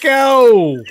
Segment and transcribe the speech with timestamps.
[0.00, 0.82] go.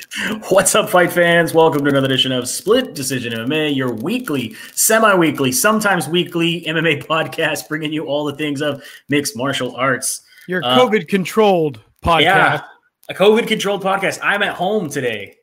[0.49, 1.53] What's up, fight fans?
[1.53, 7.05] Welcome to another edition of Split Decision MMA, your weekly, semi weekly, sometimes weekly MMA
[7.05, 10.21] podcast, bringing you all the things of mixed martial arts.
[10.47, 12.21] Your uh, COVID controlled podcast.
[12.21, 12.61] Yeah,
[13.09, 14.19] a COVID controlled podcast.
[14.21, 15.37] I'm at home today,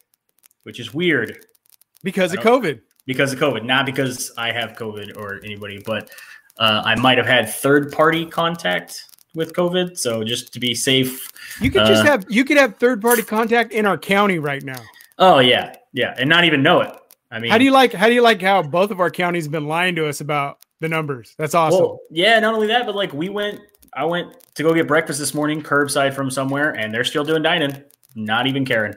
[0.63, 1.45] which is weird.
[2.05, 2.81] Because of COVID.
[3.05, 3.65] Because of COVID.
[3.65, 6.11] Not because I have COVID or anybody, but
[6.59, 9.05] uh, I might have had third party contact
[9.37, 9.97] with COVID.
[9.97, 11.31] So just to be safe,
[11.61, 14.63] you could just uh, have you could have third party contact in our county right
[14.63, 14.81] now.
[15.19, 16.93] Oh yeah, yeah, and not even know it.
[17.31, 19.45] I mean, how do you like how do you like how both of our counties
[19.45, 21.35] have been lying to us about the numbers?
[21.39, 21.81] That's awesome.
[21.81, 23.61] Well, yeah, not only that, but like we went,
[23.93, 27.43] I went to go get breakfast this morning, curbside from somewhere, and they're still doing
[27.43, 27.83] dining,
[28.15, 28.95] not even caring.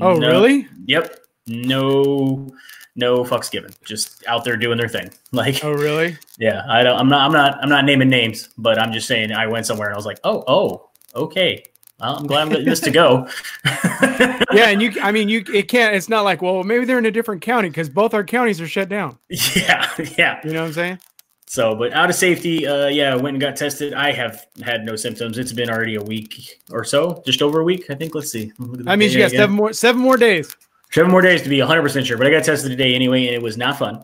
[0.00, 0.68] Oh no, really?
[0.86, 1.16] Yep.
[1.48, 2.52] No
[2.98, 5.10] no fucks given, just out there doing their thing.
[5.30, 6.16] Like, oh really?
[6.38, 6.98] Yeah, I don't.
[6.98, 7.26] I'm not.
[7.26, 7.62] I'm not.
[7.62, 10.18] I'm not naming names, but I'm just saying I went somewhere and I was like,
[10.24, 11.64] oh, oh, okay.
[12.00, 13.28] Well, I'm glad I'm getting this to go.
[13.66, 14.94] yeah, and you.
[15.02, 15.44] I mean, you.
[15.52, 15.94] It can't.
[15.94, 18.66] It's not like, well, maybe they're in a different county because both our counties are
[18.66, 19.18] shut down.
[19.28, 19.86] Yeah,
[20.16, 20.40] yeah.
[20.42, 20.98] You know what I'm saying?
[21.46, 23.92] So, but out of safety, uh, yeah, went and got tested.
[23.92, 25.36] I have had no symptoms.
[25.36, 28.14] It's been already a week or so, just over a week, I think.
[28.14, 28.50] Let's see.
[28.86, 30.54] I mean, you got seven more seven more days.
[30.90, 33.42] Seven more days to be 100% sure, but I got tested today anyway, and it
[33.42, 34.02] was not fun.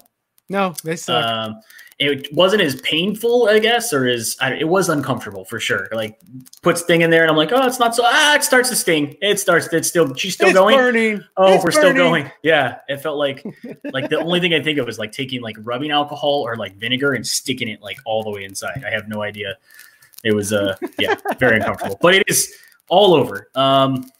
[0.49, 1.25] No, they suck.
[1.25, 1.61] Um,
[1.99, 5.89] it wasn't as painful, I guess, or as it was uncomfortable for sure.
[5.93, 6.19] Like
[6.63, 8.03] puts thing in there, and I'm like, oh, it's not so.
[8.05, 9.17] Ah, it starts to sting.
[9.23, 9.69] It starts.
[9.73, 10.13] It's still.
[10.15, 10.77] She's still it's going.
[10.77, 11.25] Burning.
[11.37, 11.93] Oh, it's we're burning.
[11.93, 12.31] still going.
[12.43, 13.45] Yeah, it felt like
[13.93, 16.75] like the only thing I think of was like taking like rubbing alcohol or like
[16.77, 18.85] vinegar and sticking it like all the way inside.
[18.85, 19.57] I have no idea.
[20.25, 22.53] It was uh yeah very uncomfortable, but it is
[22.89, 23.51] all over.
[23.55, 24.11] Um,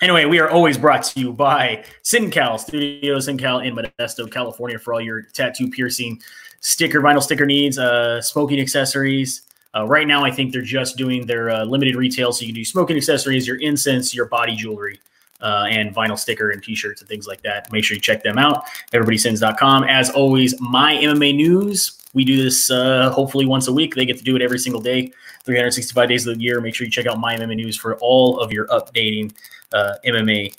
[0.00, 4.94] Anyway, we are always brought to you by SinCal Studio SinCal in Modesto, California, for
[4.94, 6.22] all your tattoo piercing,
[6.60, 9.42] sticker, vinyl sticker needs, uh, smoking accessories.
[9.74, 12.54] Uh, right now, I think they're just doing their uh, limited retail, so you can
[12.54, 15.00] do smoking accessories, your incense, your body jewelry,
[15.40, 17.70] uh, and vinyl sticker and T-shirts and things like that.
[17.72, 18.66] Make sure you check them out.
[18.92, 19.82] EverybodySins.com.
[19.82, 21.94] As always, my MMA news.
[22.14, 23.96] We do this uh, hopefully once a week.
[23.96, 25.12] They get to do it every single day,
[25.44, 26.60] 365 days of the year.
[26.60, 29.32] Make sure you check out my MMA news for all of your updating
[29.72, 30.54] uh, MMA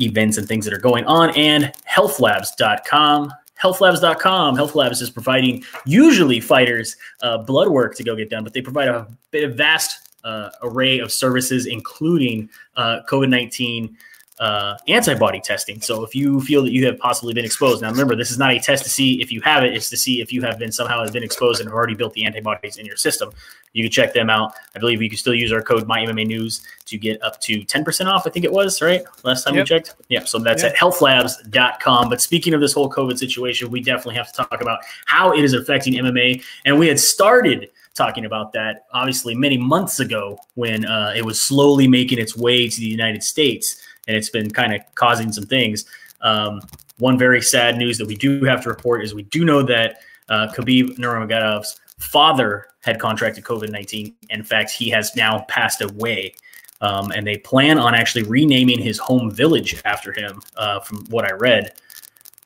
[0.00, 3.32] events and things that are going on, and healthlabs.com.
[3.62, 4.56] Healthlabs.com.
[4.56, 8.60] Health Labs is providing usually fighters uh, blood work to go get done, but they
[8.60, 9.06] provide a
[9.48, 13.96] vast uh, array of services, including uh, COVID 19
[14.38, 15.80] uh, antibody testing.
[15.80, 18.50] So if you feel that you have possibly been exposed, now remember, this is not
[18.50, 20.72] a test to see if you have it; it's to see if you have been
[20.72, 23.30] somehow have been exposed and have already built the antibodies in your system.
[23.72, 24.52] You can check them out.
[24.74, 27.84] I believe you can still use our code MyMMA News to get up to ten
[27.84, 28.26] percent off.
[28.26, 29.64] I think it was right last time yep.
[29.64, 29.94] we checked.
[30.08, 30.72] Yeah, so that's yep.
[30.72, 32.08] at healthlabs.com.
[32.08, 35.44] But speaking of this whole COVID situation, we definitely have to talk about how it
[35.44, 40.84] is affecting MMA, and we had started talking about that obviously many months ago when
[40.86, 44.74] uh, it was slowly making its way to the United States and it's been kind
[44.74, 45.84] of causing some things.
[46.20, 46.60] Um,
[46.98, 49.98] one very sad news that we do have to report is we do know that
[50.28, 54.14] uh, Khabib Nurmagomedov's father had contracted COVID 19.
[54.30, 56.34] In fact, he has now passed away.
[56.80, 61.24] Um, and they plan on actually renaming his home village after him, uh, from what
[61.24, 61.72] I read,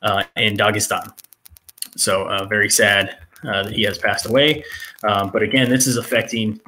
[0.03, 1.11] uh, in Dagestan.
[1.95, 4.63] So, uh, very sad uh, that he has passed away.
[5.03, 6.59] Um, but again, this is affecting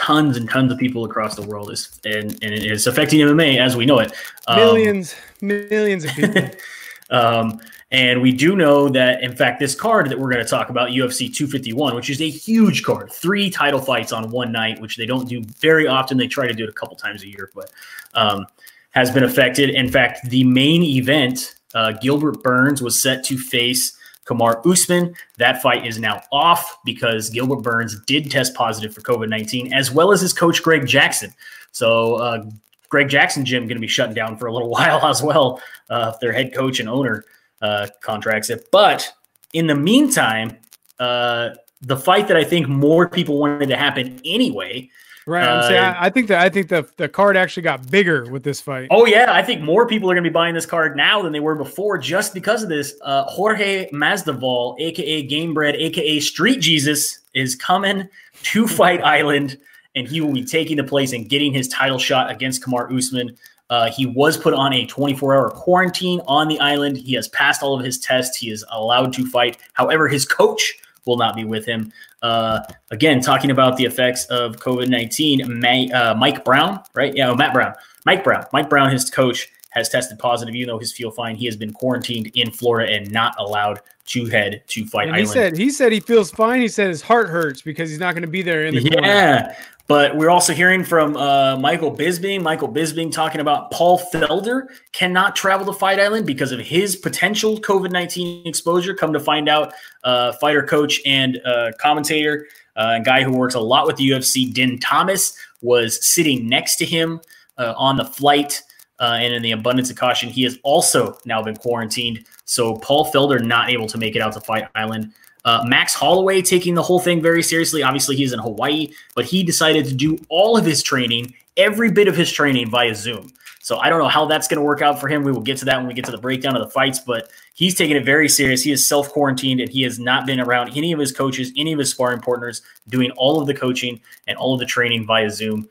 [0.00, 3.58] tons and tons of people across the world is and, and it is affecting MMA
[3.58, 4.12] as we know it.
[4.48, 6.50] Um, millions, millions of people.
[7.10, 7.60] um,
[7.92, 10.90] and we do know that, in fact, this card that we're going to talk about,
[10.90, 15.06] UFC 251, which is a huge card, three title fights on one night, which they
[15.06, 16.16] don't do very often.
[16.16, 17.72] They try to do it a couple times a year, but
[18.14, 18.46] um,
[18.90, 19.70] has been affected.
[19.70, 23.96] In fact, the main event, uh, Gilbert Burns was set to face
[24.30, 25.14] Kamaru Usman.
[25.38, 29.90] That fight is now off because Gilbert Burns did test positive for COVID 19, as
[29.90, 31.34] well as his coach, Greg Jackson.
[31.72, 32.44] So, uh,
[32.88, 36.12] Greg Jackson gym going to be shutting down for a little while as well uh,
[36.14, 37.24] if their head coach and owner
[37.62, 38.68] uh, contracts it.
[38.70, 39.12] But
[39.52, 40.56] in the meantime,
[40.98, 41.50] uh,
[41.82, 44.90] the fight that I think more people wanted to happen anyway
[45.30, 45.46] Right.
[45.46, 48.42] Uh, saying, I, I, think that I think the the card actually got bigger with
[48.42, 48.88] this fight.
[48.90, 51.32] Oh yeah, I think more people are going to be buying this card now than
[51.32, 52.94] they were before, just because of this.
[53.02, 58.08] Uh, Jorge Masvidal, aka Gamebred, aka Street Jesus, is coming
[58.42, 59.56] to Fight Island,
[59.94, 63.36] and he will be taking the place and getting his title shot against Kamar Usman.
[63.68, 66.96] Uh, he was put on a 24 hour quarantine on the island.
[66.96, 68.36] He has passed all of his tests.
[68.36, 69.58] He is allowed to fight.
[69.74, 70.74] However, his coach
[71.10, 71.92] will not be with him.
[72.22, 72.60] Uh,
[72.90, 77.14] again, talking about the effects of COVID 19, uh, Mike Brown, right?
[77.14, 77.74] Yeah, oh, Matt Brown.
[78.06, 78.46] Mike Brown.
[78.52, 81.36] Mike Brown, his coach, has tested positive, even though he's feel fine.
[81.36, 85.08] He has been quarantined in Florida and not allowed to head to fight.
[85.08, 86.60] And he said he said he feels fine.
[86.60, 89.56] He said his heart hurts because he's not going to be there in the yeah.
[89.90, 92.42] But we're also hearing from uh, Michael Bisping.
[92.42, 97.58] Michael Bisping talking about Paul Felder cannot travel to Fight Island because of his potential
[97.58, 98.94] COVID 19 exposure.
[98.94, 99.72] Come to find out,
[100.04, 102.46] uh, fighter coach and uh, commentator,
[102.76, 106.76] uh, a guy who works a lot with the UFC, Din Thomas, was sitting next
[106.76, 107.20] to him
[107.58, 108.62] uh, on the flight.
[109.00, 112.24] Uh, and in the abundance of caution, he has also now been quarantined.
[112.44, 115.12] So Paul Felder not able to make it out to Fight Island.
[115.44, 117.82] Uh, Max Holloway taking the whole thing very seriously.
[117.82, 122.08] Obviously, he's in Hawaii, but he decided to do all of his training, every bit
[122.08, 123.32] of his training via Zoom.
[123.62, 125.22] So I don't know how that's going to work out for him.
[125.22, 127.30] We will get to that when we get to the breakdown of the fights, but
[127.54, 128.62] he's taking it very serious.
[128.62, 131.72] He is self quarantined and he has not been around any of his coaches, any
[131.72, 135.30] of his sparring partners, doing all of the coaching and all of the training via
[135.30, 135.68] Zoom.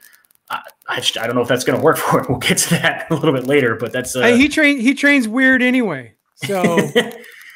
[0.51, 2.25] I, I, just, I don't know if that's going to work for him.
[2.29, 4.93] We'll get to that a little bit later, but that's uh, Hey, he train he
[4.93, 6.13] trains weird anyway.
[6.35, 7.01] So you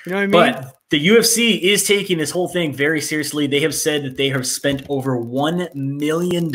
[0.07, 0.31] know what I mean?
[0.31, 3.47] But the UFC is taking this whole thing very seriously.
[3.47, 6.51] They have said that they have spent over $1 million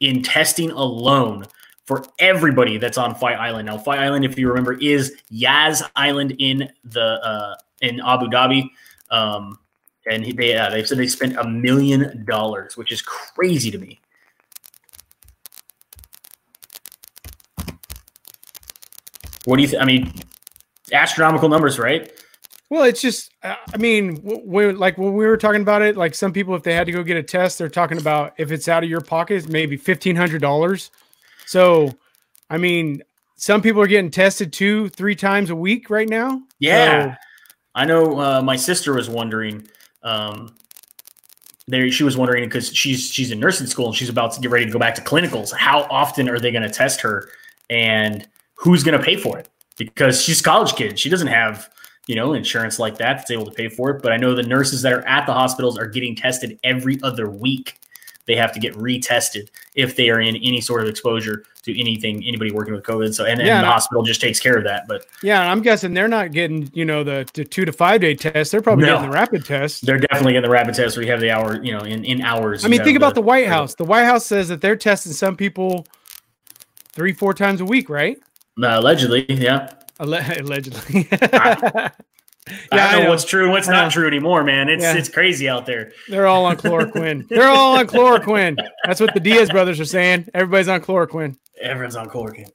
[0.00, 1.44] in testing alone
[1.84, 3.66] for everybody that's on Fight Island.
[3.66, 8.70] Now, Fight Island, if you remember, is Yas Island in the uh, in Abu Dhabi.
[9.10, 9.58] Um,
[10.10, 14.00] and they uh, they said they spent a million dollars, which is crazy to me.
[19.44, 19.82] What do you think?
[19.82, 20.14] I mean,
[20.94, 22.10] astronomical numbers, right?
[22.68, 26.32] Well, it's just, I mean, we like when we were talking about it, like some
[26.32, 28.82] people, if they had to go get a test, they're talking about if it's out
[28.82, 30.90] of your pocket, maybe fifteen hundred dollars.
[31.46, 31.92] So,
[32.50, 33.04] I mean,
[33.36, 36.42] some people are getting tested two, three times a week right now.
[36.58, 37.18] Yeah, so,
[37.76, 38.20] I know.
[38.20, 39.68] Uh, my sister was wondering.
[40.02, 40.56] Um,
[41.68, 44.50] there, she was wondering because she's she's in nursing school and she's about to get
[44.50, 45.52] ready to go back to clinicals.
[45.52, 47.28] How often are they going to test her,
[47.70, 49.48] and who's going to pay for it?
[49.78, 51.70] Because she's a college kid, she doesn't have
[52.06, 54.02] you know, insurance like that that's able to pay for it.
[54.02, 57.28] But I know the nurses that are at the hospitals are getting tested every other
[57.28, 57.78] week.
[58.26, 62.24] They have to get retested if they are in any sort of exposure to anything,
[62.26, 63.14] anybody working with COVID.
[63.14, 64.88] So, and yeah, the hospital just takes care of that.
[64.88, 68.14] But yeah, I'm guessing they're not getting, you know, the, the two to five day
[68.14, 68.50] test.
[68.50, 69.86] They're probably no, getting the rapid test.
[69.86, 72.20] They're definitely getting the rapid test where you have the hour, you know, in, in
[72.20, 72.64] hours.
[72.64, 73.76] I mean, think about the, the White House.
[73.76, 75.86] The White House says that they're testing some people
[76.92, 78.16] three, four times a week, right?
[78.60, 79.72] Uh, allegedly, yeah.
[80.00, 81.08] allegedly.
[81.12, 81.90] I,
[82.48, 84.68] yeah, don't know, know, what's true and what's not true anymore, man.
[84.68, 84.94] It's yeah.
[84.94, 85.92] it's crazy out there.
[86.08, 87.26] They're all on chloroquine.
[87.28, 88.56] They're all on chloroquine.
[88.84, 90.28] That's what the Diaz brothers are saying.
[90.34, 91.36] Everybody's on chloroquine.
[91.60, 92.50] Everyone's on chloroquine.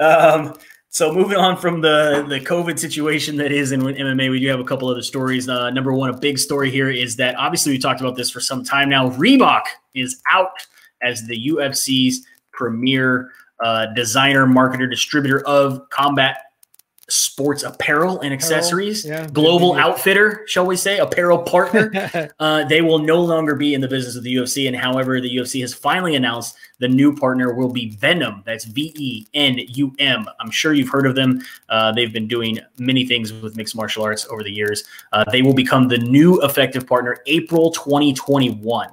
[0.00, 0.54] Um,
[0.88, 4.60] so moving on from the the COVID situation that is in MMA, we do have
[4.60, 5.48] a couple other stories.
[5.48, 8.40] Uh, number one, a big story here is that obviously we talked about this for
[8.40, 9.10] some time now.
[9.10, 9.62] Reebok
[9.94, 10.66] is out
[11.02, 16.45] as the UFC's premier uh, designer, marketer, distributor of combat
[17.08, 22.30] sports apparel and accessories, yeah, global outfitter, shall we say, apparel partner.
[22.40, 24.66] uh, they will no longer be in the business of the UFC.
[24.66, 28.44] And however, the UFC has finally announced the new partner will be Venum.
[28.44, 30.26] That's V E N U M.
[30.40, 31.40] I'm sure you've heard of them.
[31.68, 34.84] Uh, they've been doing many things with mixed martial arts over the years.
[35.12, 38.90] Uh, they will become the new effective partner April 2021.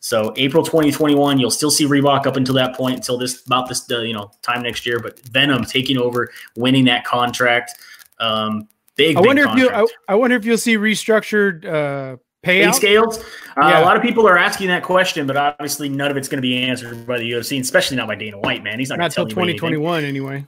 [0.00, 3.90] So April 2021, you'll still see Reebok up until that point, until this about this
[3.90, 5.00] uh, you know time next year.
[5.00, 7.72] But Venum taking over, winning that contract.
[8.20, 9.16] Um, big.
[9.16, 9.70] I wonder big if you.
[9.70, 13.18] I, I, wonder if you'll see restructured uh, payout pay scales.
[13.18, 13.22] Uh,
[13.68, 13.80] yeah.
[13.80, 16.42] A lot of people are asking that question, but obviously none of it's going to
[16.42, 18.62] be answered by the UFC, especially not by Dana White.
[18.62, 20.46] Man, he's not, not until 2021 anyway.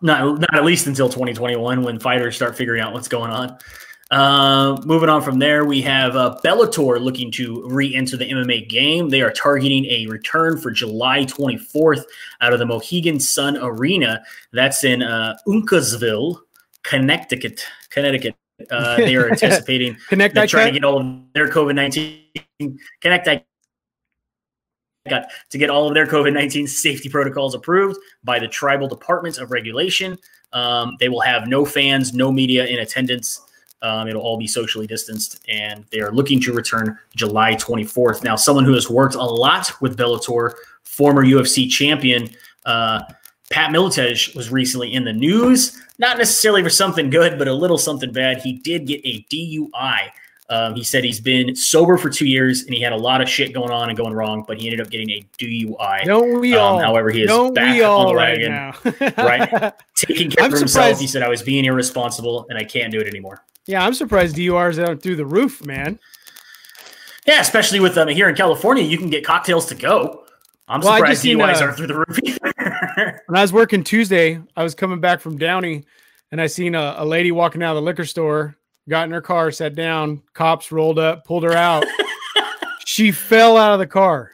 [0.00, 3.58] Not not at least until 2021 when fighters start figuring out what's going on.
[4.10, 9.10] Uh, moving on from there, we have uh, Bellator looking to re-enter the MMA game.
[9.10, 12.04] They are targeting a return for July 24th
[12.40, 14.22] out of the Mohegan Sun Arena.
[14.52, 16.40] That's in uh, Uncasville,
[16.84, 17.66] Connecticut.
[17.90, 18.34] Connecticut.
[18.70, 23.28] Uh, they are anticipating Connect trying to get all of their COVID 19 Connect
[25.08, 29.38] got to get all of their COVID 19 safety protocols approved by the tribal departments
[29.38, 30.18] of regulation.
[30.52, 33.40] Um, they will have no fans, no media in attendance.
[33.82, 38.24] Um, it'll all be socially distanced, and they are looking to return July 24th.
[38.24, 42.28] Now, someone who has worked a lot with Bellator, former UFC champion
[42.66, 43.02] uh,
[43.50, 45.80] Pat Miletich, was recently in the news.
[45.98, 48.38] Not necessarily for something good, but a little something bad.
[48.38, 50.10] He did get a DUI.
[50.50, 53.28] Um, he said he's been sober for two years and he had a lot of
[53.28, 56.04] shit going on and going wrong, but he ended up getting a DUI.
[56.04, 56.78] Don't we um, all?
[56.78, 59.74] However, he is don't back on the wagon, right, right?
[59.94, 60.70] Taking care I'm of himself.
[60.70, 61.00] Surprised.
[61.02, 64.36] He said, "I was being irresponsible and I can't do it anymore." Yeah, I'm surprised
[64.36, 65.98] DURs out through the roof, man.
[67.26, 70.24] Yeah, especially with um, here in California, you can get cocktails to go.
[70.66, 72.18] I'm well, surprised DUIs uh, aren't through the roof.
[73.26, 75.84] when I was working Tuesday, I was coming back from Downey,
[76.32, 78.56] and I seen a, a lady walking out of the liquor store,
[78.88, 80.22] got in her car, sat down.
[80.34, 81.84] Cops rolled up, pulled her out.
[82.86, 84.32] she fell out of the car.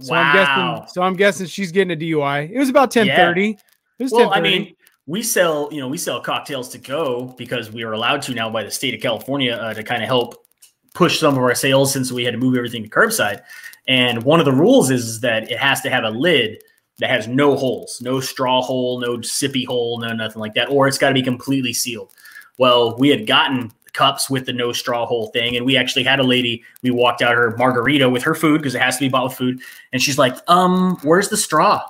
[0.00, 0.76] So I'm wow.
[0.76, 0.94] guessing.
[0.94, 2.50] So I'm guessing she's getting a DUI.
[2.50, 3.58] It was about 10:30.
[3.98, 4.74] It was Well, I mean,
[5.06, 8.48] we sell, you know, we sell cocktails to go because we are allowed to now
[8.50, 10.46] by the state of California uh, to kind of help
[10.94, 13.42] push some of our sales since we had to move everything to curbside.
[13.88, 16.62] And one of the rules is, is that it has to have a lid
[16.98, 20.86] that has no holes, no straw hole, no sippy hole, no nothing like that, or
[20.86, 22.12] it's got to be completely sealed.
[22.60, 26.20] Well, we had gotten cups with the no straw hole thing, and we actually had
[26.20, 26.62] a lady.
[26.82, 29.32] We walked out her margarita with her food because it has to be bought with
[29.32, 29.60] food,
[29.94, 31.82] and she's like, "Um, where's the straw?"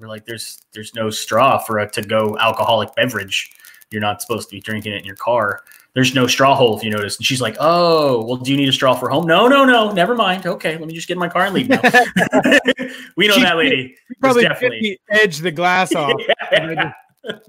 [0.00, 3.52] We're like, "There's there's no straw for a to go alcoholic beverage.
[3.92, 5.60] You're not supposed to be drinking it in your car."
[5.94, 7.18] There's no straw hole if you notice.
[7.18, 9.26] And she's like, Oh, well, do you need a straw for home?
[9.26, 10.46] No, no, no, never mind.
[10.46, 11.82] Okay, let me just get in my car and leave now.
[13.16, 13.94] we know She- that lady.
[14.18, 16.18] Probably definitely- 50 edged the glass off.
[16.50, 16.92] and Yeah.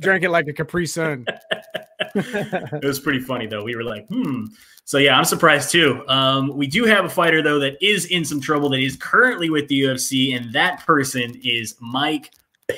[0.01, 1.25] Drank it like a Capri Sun.
[2.15, 3.63] it was pretty funny though.
[3.63, 4.45] We were like, hmm.
[4.85, 6.03] So yeah, I'm surprised too.
[6.07, 9.49] Um, we do have a fighter though that is in some trouble that is currently
[9.49, 12.31] with the UFC, and that person is Mike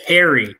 [0.08, 0.56] Perry.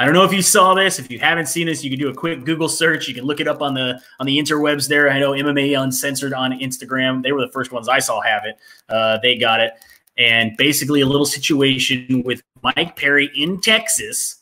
[0.00, 1.00] I don't know if you saw this.
[1.00, 3.08] If you haven't seen this, you can do a quick Google search.
[3.08, 5.10] You can look it up on the on the interwebs there.
[5.10, 7.22] I know MMA Uncensored on Instagram.
[7.22, 8.56] They were the first ones I saw have it.
[8.88, 9.72] Uh, they got it,
[10.16, 14.38] and basically a little situation with Mike Perry in Texas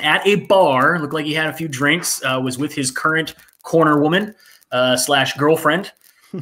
[0.00, 0.98] at a bar.
[0.98, 2.22] Looked like he had a few drinks.
[2.24, 4.34] Uh, was with his current corner woman
[4.72, 5.92] uh, slash girlfriend.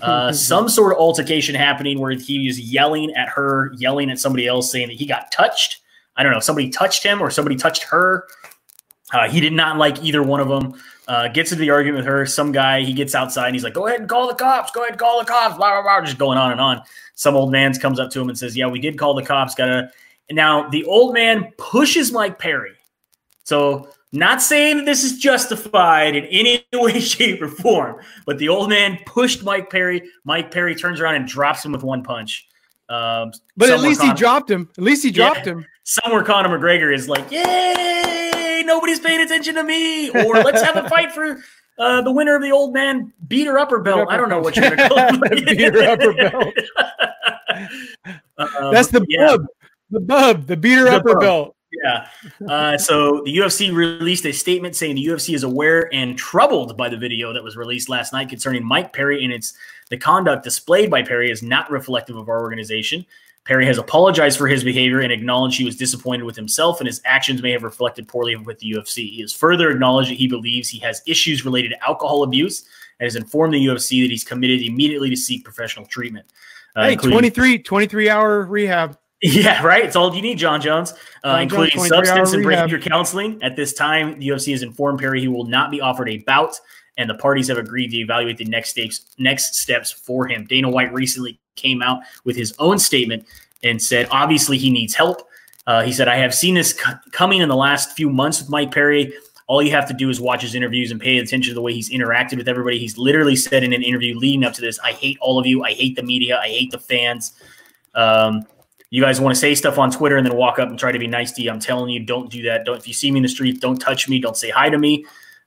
[0.02, 4.46] Uh, some sort of altercation happening where he was yelling at her, yelling at somebody
[4.46, 5.80] else, saying that he got touched.
[6.16, 6.40] I don't know.
[6.40, 8.26] Somebody touched him or somebody touched her.
[9.12, 10.74] Uh, he did not like either one of them.
[11.06, 12.24] Uh, gets into the argument with her.
[12.24, 14.70] Some guy, he gets outside and he's like, go ahead and call the cops.
[14.70, 15.56] Go ahead and call the cops.
[15.56, 16.00] Blah, blah, blah.
[16.00, 16.80] Just going on and on.
[17.14, 19.54] Some old man comes up to him and says, yeah, we did call the cops.
[19.54, 19.90] Gotta.
[20.30, 22.72] And now the old man pushes Mike Perry.
[23.44, 28.48] So, not saying that this is justified in any way, shape, or form, but the
[28.48, 30.02] old man pushed Mike Perry.
[30.24, 32.46] Mike Perry turns around and drops him with one punch.
[32.88, 34.68] Um, But at least he dropped him.
[34.76, 35.32] At least he Yeah.
[35.32, 35.64] dropped him.
[35.84, 38.62] somewhere Conor McGregor is like, "Yay!
[38.64, 41.38] Nobody's paying attention to me," or "Let's have a fight for
[41.78, 44.70] uh, the winner of the old man beater upper belt." I don't know what you're
[44.74, 45.46] gonna call it.
[45.46, 46.54] Beater upper belt.
[48.38, 49.26] Um, That's the yeah.
[49.28, 49.46] bub.
[49.90, 50.46] The bub.
[50.46, 51.20] The beater The upper bub.
[51.20, 51.56] belt.
[51.82, 52.08] Yeah.
[52.48, 56.88] Uh, so the UFC released a statement saying the UFC is aware and troubled by
[56.88, 59.54] the video that was released last night concerning Mike Perry and its
[59.90, 63.04] the conduct displayed by Perry is not reflective of our organization.
[63.44, 67.02] Perry has apologized for his behavior and acknowledged he was disappointed with himself and his
[67.04, 69.10] actions may have reflected poorly with the UFC.
[69.10, 72.64] He has further acknowledged that he believes he has issues related to alcohol abuse
[72.98, 76.24] and has informed the UFC that he's committed immediately to seek professional treatment.
[76.76, 78.96] uh, Hey, including- 23, 23 hour rehab.
[79.24, 79.84] Yeah, right.
[79.86, 83.42] It's all you need, John Jones, uh, John including Jones, substance and behavior counseling.
[83.42, 86.60] At this time, the UFC has informed Perry he will not be offered a bout,
[86.98, 90.44] and the parties have agreed to evaluate the next steps next steps for him.
[90.44, 93.24] Dana White recently came out with his own statement
[93.62, 95.26] and said, obviously, he needs help.
[95.66, 98.50] Uh, he said, I have seen this c- coming in the last few months with
[98.50, 99.14] Mike Perry.
[99.46, 101.72] All you have to do is watch his interviews and pay attention to the way
[101.72, 102.78] he's interacted with everybody.
[102.78, 105.64] He's literally said in an interview leading up to this, I hate all of you.
[105.64, 106.38] I hate the media.
[106.38, 107.32] I hate the fans.
[107.94, 108.44] Um,
[108.94, 110.98] you guys want to say stuff on Twitter and then walk up and try to
[111.00, 111.50] be nice to you.
[111.50, 112.64] I'm telling you, don't do that.
[112.64, 114.20] Don't if you see me in the street, don't touch me.
[114.20, 115.04] Don't say hi to me.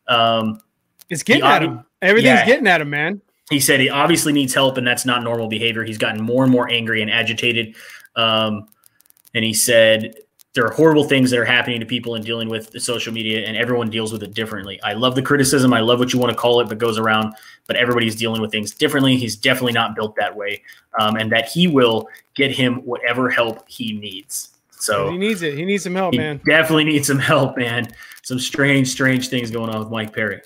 [0.09, 0.59] Um,
[1.09, 1.85] It's getting The at him.
[2.01, 2.45] Everything's Yeah.
[2.45, 3.21] getting at him, man.
[3.49, 5.85] he said he obviously needs help, and that's not normal behavior.
[5.85, 7.75] He's gotten more and more angry and agitated.
[8.17, 8.67] Um,
[9.33, 10.15] and he said
[10.53, 13.45] there are horrible things that are happening to people and dealing with the social media,
[13.47, 14.81] and everyone deals with it differently.
[14.83, 15.71] I love the criticism.
[15.73, 17.33] I love what you want to call it, but goes around.
[17.67, 19.17] But everybody's dealing with things differently.
[19.17, 20.61] He's definitely not built that way,
[20.99, 24.49] um, and that he will get him whatever help he needs.
[24.79, 25.55] So he needs it.
[25.55, 26.39] He needs some help, he man.
[26.47, 27.87] definitely needs some help, man.
[28.23, 30.41] Some strange, strange things going on with Mike Perry.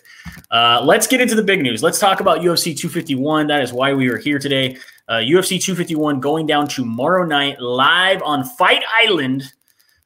[0.52, 1.82] Uh, let's get into the big news.
[1.82, 3.48] Let's talk about UFC 251.
[3.48, 4.78] That is why we are here today.
[5.08, 9.52] Uh, UFC 251 going down tomorrow night live on Fight Island,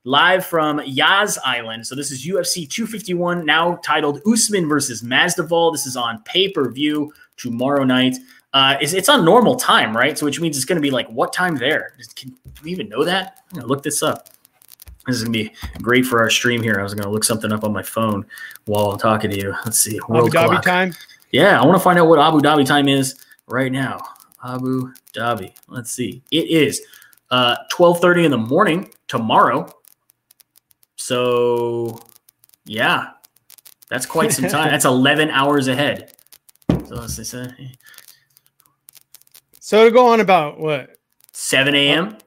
[0.05, 1.85] live from Yas Island.
[1.85, 5.73] So this is UFC 251, now titled Usman versus Masvidal.
[5.73, 8.15] This is on pay per view tomorrow night.
[8.53, 10.17] Uh, it's, it's on normal time, right?
[10.17, 11.93] So which means it's going to be like what time there?
[12.15, 13.39] Can, do we even know that?
[13.51, 14.29] I'm gonna look this up.
[15.05, 16.79] This is gonna be great for our stream here.
[16.79, 18.25] I was gonna look something up on my phone
[18.65, 19.53] while I'm talking to you.
[19.65, 19.97] Let's see.
[19.97, 20.63] Abu Dhabi clock.
[20.63, 20.93] time.
[21.31, 23.99] Yeah, I want to find out what Abu Dhabi time is right now.
[24.43, 25.53] Abu Dhabi.
[25.67, 26.23] Let's see.
[26.31, 26.81] It is
[27.31, 29.67] uh 12:30 in the morning tomorrow.
[30.95, 31.99] So
[32.65, 33.11] yeah,
[33.89, 34.69] that's quite some time.
[34.69, 36.13] that's 11 hours ahead.
[36.69, 37.75] So let's say
[39.59, 40.91] So to go on about what?
[41.33, 42.17] 7 a.m.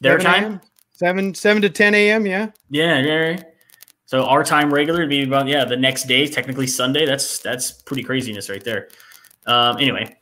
[0.00, 0.60] their time.
[0.96, 2.24] Seven seven to ten a.m.
[2.24, 2.50] Yeah.
[2.70, 3.30] Yeah, yeah.
[3.32, 3.42] yeah.
[4.06, 7.04] So our time regular would be about yeah the next day, technically Sunday.
[7.04, 8.88] That's that's pretty craziness right there.
[9.44, 10.16] Um, anyway,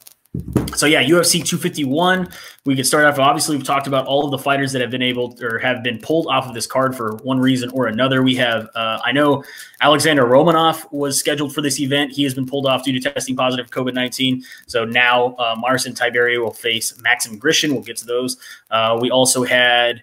[0.74, 2.28] So yeah, UFC 251.
[2.64, 3.20] We could start off.
[3.20, 6.00] Obviously, we've talked about all of the fighters that have been able or have been
[6.00, 8.22] pulled off of this card for one reason or another.
[8.22, 9.44] We have, uh, I know,
[9.80, 12.12] Alexander Romanov was scheduled for this event.
[12.12, 14.42] He has been pulled off due to testing positive for COVID 19.
[14.66, 17.72] So now uh, Marcin Tybura will face Maxim Grishin.
[17.72, 18.36] We'll get to those.
[18.70, 20.02] Uh, we also had,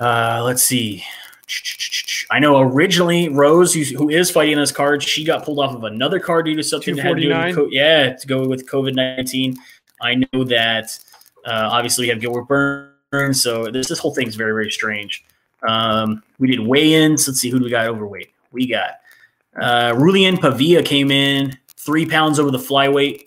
[0.00, 1.02] uh, let's see.
[2.34, 6.18] I know originally Rose, who is fighting this card, she got pulled off of another
[6.18, 8.96] card due to something that had to do with co- yeah to go with COVID
[8.96, 9.56] nineteen.
[10.02, 10.98] I know that
[11.46, 12.48] uh, obviously we have Gilbert
[13.12, 15.24] Burns, so this this whole thing is very very strange.
[15.68, 17.28] Um, we did weigh-ins.
[17.28, 18.32] Let's see who do we got overweight.
[18.50, 18.94] We got
[19.54, 23.26] uh, Raulian Paiva came in three pounds over the flyweight.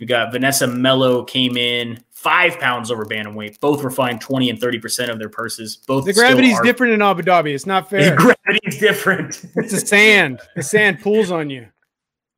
[0.00, 3.58] We got Vanessa Mello came in five pounds over bantamweight.
[3.58, 5.76] Both were fined 20 and 30% of their purses.
[5.76, 7.52] Both the gravity's different in Abu Dhabi.
[7.52, 8.10] It's not fair.
[8.10, 9.44] The gravity's different.
[9.56, 10.40] it's the sand.
[10.54, 11.66] The sand pulls on you.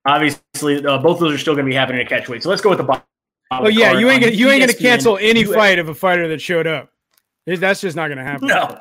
[0.07, 2.43] Obviously, uh, both of those are still going to be happening at catchweight.
[2.43, 3.05] So let's go with the bottom.
[3.51, 6.29] Oh yeah, you ain't gonna, you ain't going to cancel any fight of a fighter
[6.29, 6.91] that showed up.
[7.47, 8.49] That's just not going to happen.
[8.49, 8.81] No.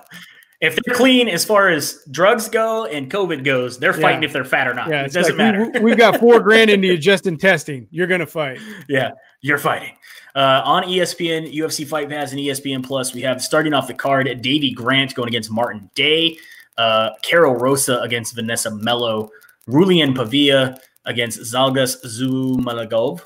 [0.63, 4.27] If they're clean as far as drugs go and COVID goes, they're fighting yeah.
[4.27, 4.88] if they're fat or not.
[4.88, 5.82] Yeah, it doesn't like, matter.
[5.82, 7.86] We, have got four grand into you just in testing.
[7.91, 8.60] You're going to fight.
[8.88, 9.93] Yeah, you're fighting.
[10.34, 14.25] Uh, on ESPN, UFC Fight Pass, and ESPN Plus, we have starting off the card
[14.41, 16.38] Davey Grant going against Martin Day,
[16.77, 19.29] uh, Karol Rosa against Vanessa Mello,
[19.67, 23.22] Raulian Paiva against Zhalgas Zhumagulov,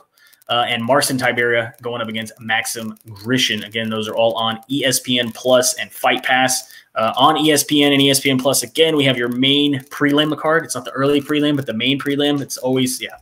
[0.49, 3.65] uh, and Marcin Tybura going up against Maxim Grishin.
[3.65, 6.71] Again, those are all on ESPN Plus and Fight Pass.
[6.95, 10.63] Uh, on ESPN and ESPN Plus, again, we have your main prelim card.
[10.63, 12.41] It's not the early prelim, but the main prelim.
[12.41, 13.17] It's always, yeah.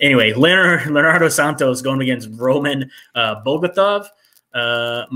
[0.00, 4.06] Anyway, Leonardo, Leonardo Santos going against Roman uh, Bogatov,
[4.52, 5.06] uh,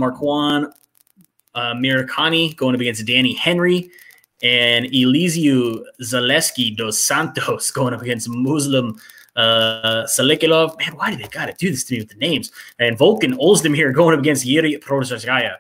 [1.55, 3.91] uh, Mirkani going up against Danny Henry,
[4.43, 8.99] and Elizeu Zaleski dos Santos going up against Muslim
[9.39, 10.07] uh.
[10.19, 12.51] Man, why do they got to do this to me with the names?
[12.79, 15.57] And Volkan Ozdemir going up against Yuri Prochazka.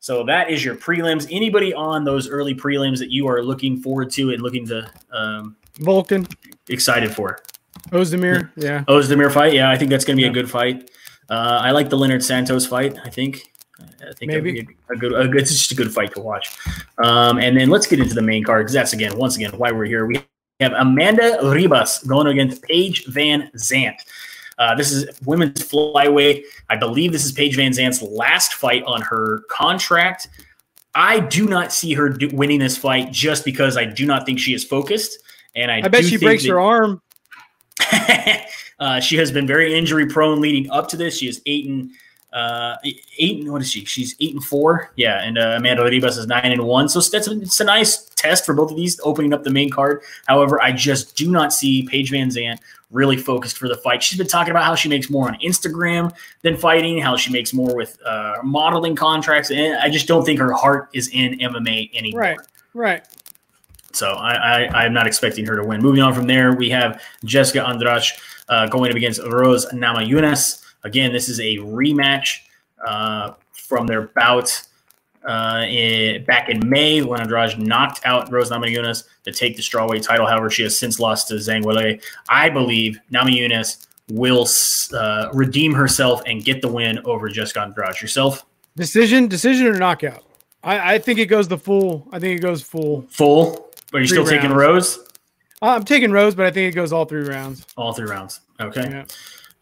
[0.00, 1.28] So that is your prelims.
[1.30, 5.56] Anybody on those early prelims that you are looking forward to and looking to um,
[5.78, 6.30] Volkan
[6.68, 7.38] excited for?
[7.90, 8.84] Ozdemir, yeah.
[8.88, 9.70] Ozdemir fight, yeah.
[9.70, 10.30] I think that's going to be yeah.
[10.30, 10.90] a good fight.
[11.28, 12.98] Uh, I like the Leonard Santos fight.
[13.04, 13.42] I think.
[13.80, 15.42] I think maybe a, a good, a good.
[15.42, 16.54] It's just a good fight to watch.
[16.98, 19.70] Um, and then let's get into the main card because that's again, once again, why
[19.70, 20.04] we're here.
[20.06, 20.22] We
[20.60, 23.96] have Amanda Ribas going against Paige Van Zant.
[24.58, 26.42] Uh, this is women's flyweight.
[26.68, 30.28] I believe this is Paige Van Zant's last fight on her contract.
[30.94, 34.38] I do not see her do, winning this fight just because I do not think
[34.38, 35.18] she is focused.
[35.54, 37.00] And I, I bet she breaks that, her arm.
[38.80, 41.16] uh, she has been very injury prone leading up to this.
[41.16, 41.90] She is eight and
[42.32, 42.76] uh,
[43.18, 43.48] eight.
[43.48, 43.84] What is she?
[43.84, 44.92] She's eight and four.
[44.96, 46.88] Yeah, and uh, Amanda Ribas is nine and one.
[46.88, 49.70] So that's a, it's a nice test for both of these, opening up the main
[49.70, 50.02] card.
[50.26, 52.58] However, I just do not see Paige Van Zant
[52.90, 54.02] really focused for the fight.
[54.02, 56.12] She's been talking about how she makes more on Instagram
[56.42, 60.40] than fighting, how she makes more with uh, modeling contracts, and I just don't think
[60.40, 62.20] her heart is in MMA anymore.
[62.20, 62.38] Right.
[62.74, 63.04] Right.
[63.92, 65.82] So I, I, am not expecting her to win.
[65.82, 68.04] Moving on from there, we have Jessica Andrade
[68.48, 70.62] uh, going up against Rose Namajunas.
[70.84, 72.38] Again, this is a rematch
[72.86, 74.62] uh, from their bout
[75.24, 80.02] uh, in, back in May when Andrade knocked out Rose Namajunas to take the strawweight
[80.02, 80.26] title.
[80.26, 82.02] However, she has since lost to Zhang Weili.
[82.28, 84.46] I believe Namajunas will
[84.98, 88.00] uh, redeem herself and get the win over Jessica Andrade.
[88.00, 88.44] Yourself?
[88.76, 90.24] Decision, decision or knockout?
[90.62, 92.08] I, I think it goes the full.
[92.12, 93.06] I think it goes full.
[93.10, 93.70] Full.
[93.92, 94.30] Are you still rounds.
[94.30, 94.98] taking Rose?
[95.62, 97.66] Uh, I'm taking Rose, but I think it goes all three rounds.
[97.76, 98.40] All three rounds.
[98.60, 98.88] Okay.
[98.88, 99.04] Yeah.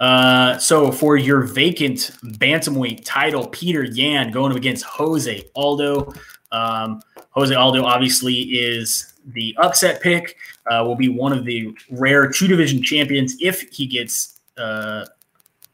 [0.00, 6.12] Uh, so for your vacant bantamweight title, Peter Yan going up against Jose Aldo.
[6.52, 10.36] Um, Jose Aldo obviously is the upset pick.
[10.70, 15.04] Uh, will be one of the rare two division champions if he gets uh,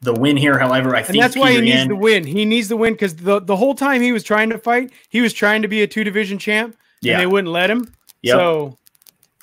[0.00, 0.58] the win here.
[0.58, 2.24] However, I think and that's why he needs the win.
[2.24, 5.20] He needs the win because the the whole time he was trying to fight, he
[5.20, 7.14] was trying to be a two division champ, yeah.
[7.14, 7.92] and they wouldn't let him.
[8.22, 8.36] Yep.
[8.36, 8.78] So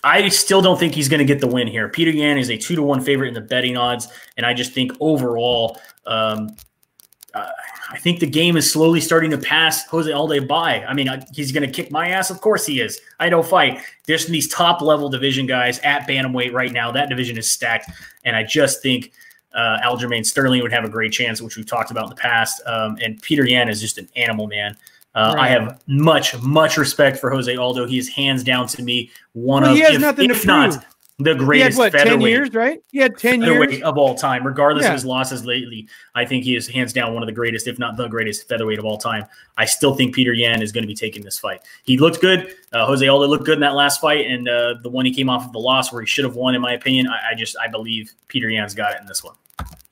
[0.04, 1.88] I still don't think he's going to get the win here.
[1.90, 4.74] Peter Yan is a two to one favorite in the betting odds, and I just
[4.74, 6.56] think overall, um,
[7.34, 7.48] uh,
[7.92, 10.84] I think the game is slowly starting to pass Jose Aldo by.
[10.86, 12.30] I mean, uh, he's going to kick my ass.
[12.30, 13.00] Of course he is.
[13.20, 13.82] I don't fight.
[14.08, 16.92] There's these top level division guys at bantamweight right now.
[16.92, 17.92] That division is stacked,
[18.24, 19.12] and I just think
[19.54, 22.62] uh, Aljamain Sterling would have a great chance, which we've talked about in the past.
[22.66, 24.78] Um, and Peter Yan is just an animal, man.
[25.14, 25.46] Uh, right.
[25.46, 27.86] I have much, much respect for Jose Aldo.
[27.86, 30.86] He is hands down to me one well, of, if, if not
[31.24, 32.82] the greatest he had, what, featherweight 10 years, right?
[32.92, 34.90] He had 10 years of all time, regardless yeah.
[34.90, 35.88] of his losses lately.
[36.16, 38.80] I think he is hands down one of the greatest, if not the greatest featherweight
[38.80, 39.26] of all time.
[39.58, 41.62] I still think Peter Yan is going to be taking this fight.
[41.84, 42.56] He looked good.
[42.72, 45.30] Uh, Jose Aldo looked good in that last fight, and uh, the one he came
[45.30, 47.08] off of the loss where he should have won, in my opinion.
[47.08, 49.36] I, I just I believe Peter Yan's got it in this one.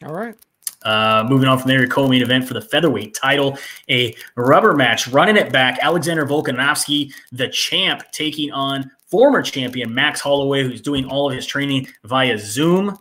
[0.04, 0.36] All right.
[0.84, 3.58] Uh, moving on from there, your co-main event for the featherweight title,
[3.90, 5.78] a rubber match, running it back.
[5.82, 11.46] Alexander Volkanovski, the champ, taking on former champion Max Holloway, who's doing all of his
[11.46, 12.98] training via Zoom.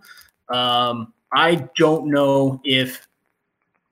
[0.49, 3.07] Um, I don't know if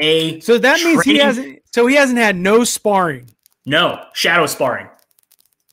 [0.01, 1.63] a So that means he hasn't.
[1.73, 3.31] So he hasn't had no sparring.
[3.67, 4.89] no shadow sparring.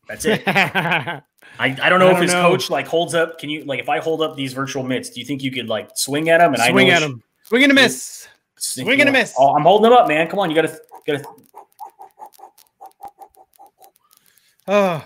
[0.08, 0.44] That's it.
[0.48, 1.24] I,
[1.60, 2.50] I don't know I if don't his know.
[2.50, 3.40] coach like holds up.
[3.40, 5.68] Can you like if I hold up these virtual mitts, do you think you could
[5.70, 7.24] like swing at them and Swing I know at him.
[7.44, 8.28] Swing and a miss.
[8.58, 9.34] Swing Swing and a miss.
[9.38, 10.28] Oh, I'm holding them up, man.
[10.28, 11.24] Come on, you gotta gotta.
[14.68, 15.06] Oh,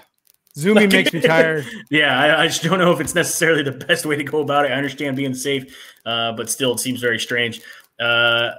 [0.55, 1.65] zooming makes me tired.
[1.89, 4.65] Yeah, I, I just don't know if it's necessarily the best way to go about
[4.65, 4.71] it.
[4.71, 7.61] I understand being safe, uh, but still, it seems very strange.
[7.99, 8.51] Uh,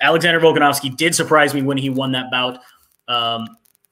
[0.00, 2.58] Alexander Volkanovski did surprise me when he won that bout.
[3.08, 3.46] Um,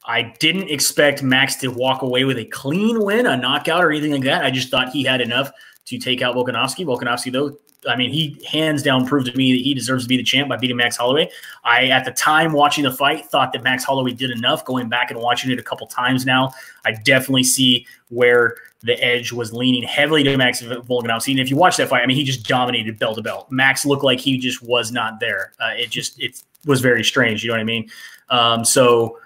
[0.04, 4.12] I didn't expect Max to walk away with a clean win, a knockout, or anything
[4.12, 4.44] like that.
[4.44, 5.50] I just thought he had enough
[5.86, 6.84] to take out Volkanovski.
[6.86, 7.56] Volkanovski, though,
[7.88, 10.48] I mean, he hands down proved to me that he deserves to be the champ
[10.48, 11.30] by beating Max Holloway.
[11.64, 14.64] I, at the time watching the fight, thought that Max Holloway did enough.
[14.64, 16.52] Going back and watching it a couple times now,
[16.84, 21.32] I definitely see where the edge was leaning heavily to Max Volkanovski.
[21.32, 23.46] And if you watch that fight, I mean, he just dominated bell to bell.
[23.50, 25.52] Max looked like he just was not there.
[25.60, 27.42] Uh, it just it was very strange.
[27.42, 27.90] You know what I mean?
[28.30, 29.18] Um, so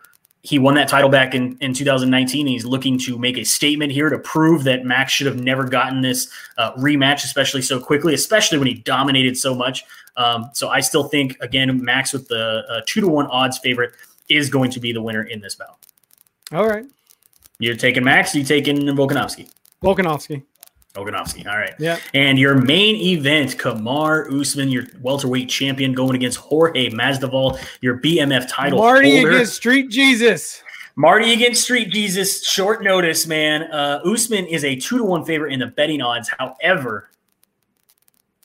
[0.44, 2.40] he won that title back in, in 2019.
[2.46, 5.64] And he's looking to make a statement here to prove that Max should have never
[5.64, 9.84] gotten this uh, rematch, especially so quickly, especially when he dominated so much.
[10.18, 13.94] Um, so I still think, again, Max with the uh, two to one odds favorite
[14.28, 15.78] is going to be the winner in this bout.
[16.52, 16.84] All right,
[17.58, 19.50] You're taking Max, you taking Volkanovski.
[19.82, 20.42] Volkanovski.
[20.94, 21.46] Volkanovski.
[21.46, 21.74] All right.
[21.78, 21.98] Yeah.
[22.14, 28.46] And your main event, Kamar Usman, your welterweight champion, going against Jorge Masvidal, your BMF
[28.48, 29.32] title Marty holder.
[29.32, 30.62] against Street Jesus.
[30.96, 32.46] Marty against Street Jesus.
[32.46, 33.64] Short notice, man.
[33.64, 36.30] Uh, Usman is a two to one favorite in the betting odds.
[36.38, 37.10] However,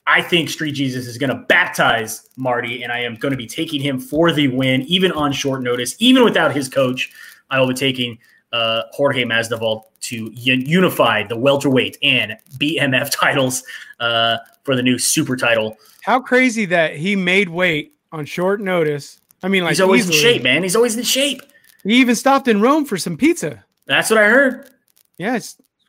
[0.08, 3.46] I think Street Jesus is going to baptize Marty, and I am going to be
[3.46, 7.12] taking him for the win, even on short notice, even without his coach.
[7.48, 8.18] I will be taking
[8.52, 13.62] uh, Jorge Masvidal to un- unify the welterweight and BMF titles
[14.00, 15.76] uh, for the new super title.
[16.02, 19.20] How crazy that he made weight on short notice.
[19.42, 20.16] I mean, like He's always easily.
[20.16, 20.62] in shape, man.
[20.62, 21.42] He's always in shape.
[21.84, 23.64] He even stopped in Rome for some pizza.
[23.86, 24.70] That's what I heard.
[25.18, 25.38] Yeah,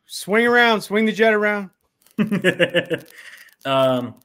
[0.06, 1.70] swing around, swing the jet around.
[3.66, 4.16] um,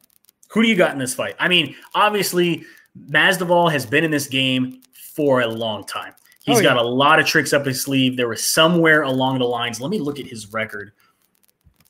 [0.48, 1.34] who do you got in this fight?
[1.38, 2.64] I mean, obviously,
[3.10, 4.80] Masvidal has been in this game
[5.14, 6.14] for a long time.
[6.46, 8.16] He's Oh, got a lot of tricks up his sleeve.
[8.16, 9.80] There was somewhere along the lines.
[9.80, 10.92] Let me look at his record.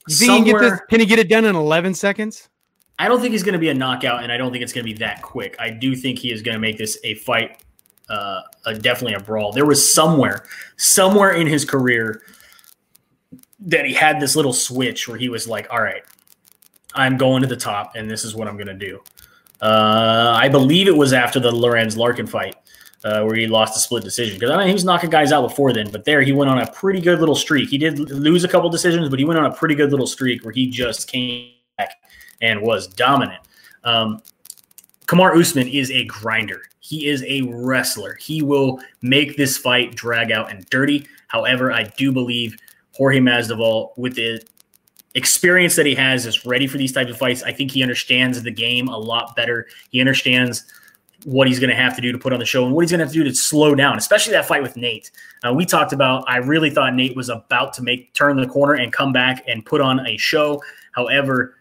[0.09, 0.81] You think he can get this?
[0.89, 2.49] Can he get it done in 11 seconds?
[2.99, 4.87] I don't think he's going to be a knockout, and I don't think it's going
[4.87, 5.55] to be that quick.
[5.59, 7.63] I do think he is going to make this a fight,
[8.09, 9.53] uh, a, definitely a brawl.
[9.53, 10.47] There was somewhere,
[10.79, 12.23] somewhere in his career
[13.61, 16.03] that he had this little switch where he was like, "All right,
[16.95, 19.03] I'm going to the top, and this is what I'm going to do."
[19.61, 22.57] Uh, I believe it was after the Lorenz Larkin fight.
[23.07, 25.43] Uh, where he lost a split decision because I mean he was knocking guys out
[25.43, 27.69] before then, but there he went on a pretty good little streak.
[27.69, 30.45] He did lose a couple decisions, but he went on a pretty good little streak
[30.45, 31.93] where he just came back
[32.41, 33.41] and was dominant.
[33.85, 34.23] Um,
[35.07, 36.63] Kamar Usman is a grinder.
[36.81, 38.17] He is a wrestler.
[38.17, 41.07] He will make this fight drag out and dirty.
[41.29, 42.57] However, I do believe
[42.91, 44.43] Jorge Masvidal, with the
[45.15, 47.45] experience that he has, is ready for these types of fights.
[47.45, 49.69] I think he understands the game a lot better.
[49.91, 50.65] He understands
[51.25, 52.91] what he's going to have to do to put on the show and what he's
[52.91, 55.11] going to have to do to slow down, especially that fight with Nate.
[55.47, 56.25] Uh, we talked about.
[56.29, 59.65] I really thought Nate was about to make turn the corner and come back and
[59.65, 60.63] put on a show.
[60.93, 61.57] However,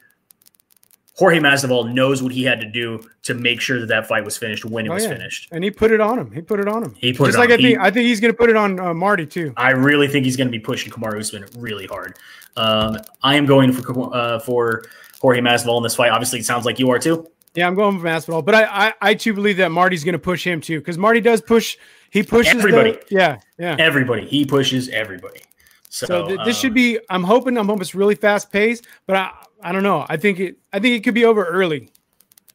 [1.17, 4.37] Jorge Masvidal knows what he had to do to make sure that that fight was
[4.37, 5.11] finished when it Oh, was yeah.
[5.11, 5.47] finised.
[5.51, 6.29] And he put it on him.
[6.31, 6.93] He put it on him.
[6.97, 7.53] He put Just it like on.
[7.53, 9.53] I think He- I think he's going to put it on uh, Marty too.
[9.55, 12.17] I really think he's going to be pushing Kamar Usman really hard.
[12.57, 14.83] Um, I am going for uh, for
[15.21, 16.11] Jorge Masvidal in this fight.
[16.11, 17.25] Obviously, it sounds like you are too.
[17.55, 20.19] Yeah, I'm going for Masvidal, but I I, I too believe that Marty's going to
[20.19, 21.77] push him too because Marty does push.
[22.09, 22.97] He pushes the- Everybody.
[23.09, 23.75] yeah, yeah.
[23.79, 25.41] Everybody, he pushes everybody.
[25.89, 26.99] So, So th- this um, should be.
[27.09, 27.57] I'm hoping.
[27.57, 30.05] I'm hoping it's really fast paced, but I I don't know.
[30.09, 30.57] I think it.
[30.73, 31.89] I think it could be over early.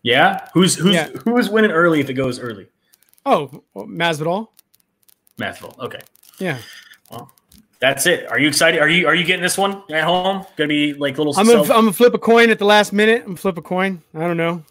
[0.02, 1.08] Yeah, who's who's Yeah.
[1.24, 2.68] who's winning early if it goes early?
[3.26, 4.48] Oh, well, Masvidal.
[5.38, 5.78] Masvidal.
[5.78, 6.00] Okay,
[6.38, 6.58] Yeah,
[7.10, 7.30] Well,
[7.80, 8.26] that's it.
[8.30, 8.80] Are you excited?
[8.80, 10.44] Are you are you getting this one at home?
[10.56, 11.34] Gonna be like little.
[11.38, 13.20] I'm gonna I'm gonna flip a coin at the last minute.
[13.22, 14.02] I'm gonna flip a coin.
[14.14, 14.64] I don't know.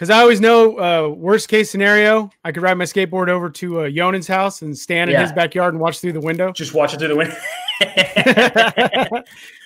[0.00, 3.82] Because I always know uh, worst case scenario, I could ride my skateboard over to
[3.82, 6.52] uh, Yonan's house and stand in his backyard and watch through the window.
[6.52, 7.36] just watch it through the window.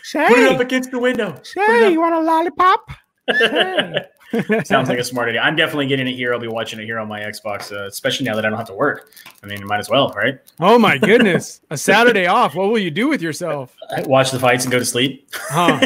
[0.02, 1.40] Shay, Put it up against the window.
[1.44, 2.90] Shay, you want a lollipop?
[4.64, 5.40] Sounds like a smart idea.
[5.40, 6.34] I'm definitely getting it here.
[6.34, 8.66] I'll be watching it here on my Xbox, uh, especially now that I don't have
[8.66, 9.12] to work.
[9.44, 10.40] I mean, might as well, right?
[10.58, 12.56] Oh my goodness, a Saturday off.
[12.56, 13.76] What will you do with yourself?
[13.98, 15.28] Watch the fights and go to sleep.
[15.32, 15.78] Huh?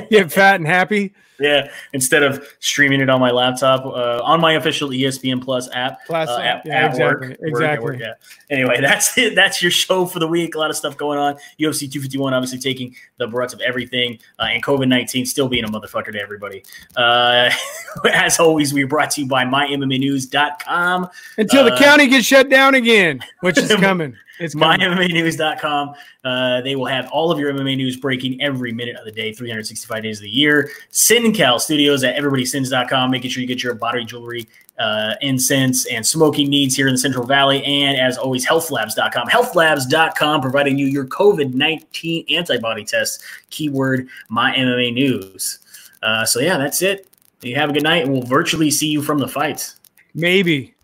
[0.10, 1.14] Get fat and happy.
[1.40, 6.04] Yeah, instead of streaming it on my laptop uh, on my official ESPN Plus app.
[6.06, 6.66] Plus uh, app.
[6.66, 7.28] Yeah, at exactly.
[7.28, 7.38] work.
[7.40, 7.84] Exactly.
[7.84, 8.12] Work, yeah.
[8.50, 9.34] Anyway, that's it.
[9.34, 10.54] That's your show for the week.
[10.54, 11.36] A lot of stuff going on.
[11.58, 15.68] UFC 251 obviously taking the brunt of everything, uh, and COVID 19 still being a
[15.68, 16.62] motherfucker to everybody.
[16.94, 17.50] Uh,
[18.12, 21.08] as always, we're brought to you by MyMMANews.com.
[21.38, 24.14] Until the Uh, county gets shut down again, which is coming.
[24.40, 24.54] It's.
[24.54, 25.94] MyMMAnews.com.
[26.24, 29.32] Uh, they will have all of your MMA news breaking every minute of the day,
[29.32, 30.70] 365 days of the year.
[30.90, 34.48] SinCal Studios at everybodysins.com, making sure you get your body jewelry,
[34.78, 37.62] uh, incense, and smoking needs here in the Central Valley.
[37.64, 39.28] And as always, healthlabs.com.
[39.28, 43.22] Healthlabs.com, providing you your COVID 19 antibody test.
[43.50, 45.58] Keyword My MMA News.
[46.02, 47.06] Uh, so, yeah, that's it.
[47.42, 49.76] You have a good night, and we'll virtually see you from the fights.
[50.14, 50.74] Maybe.